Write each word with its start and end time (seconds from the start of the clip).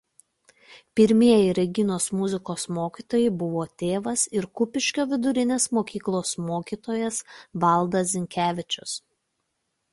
Pirmieji 0.99 1.51
Reginos 1.57 2.07
muzikos 2.21 2.63
mokytojai 2.77 3.29
buvo 3.43 3.67
tėvas 3.83 4.25
ir 4.39 4.49
Kupiškio 4.61 5.07
vidurinės 5.13 5.69
mokyklos 5.81 6.35
mokytojas 6.49 7.23
Vladas 7.39 8.15
Zinkevičius. 8.17 9.01